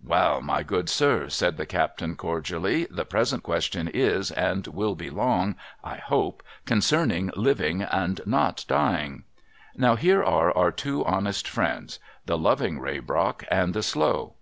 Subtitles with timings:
[0.06, 5.08] 'Wa'al, my good sir,' said the captain cordially,' the present question is, and will be
[5.08, 9.24] long, I hope, concerning living, and not dying.
[9.76, 14.34] Now, here are our two honest friends, the loving Raybrock and the slow.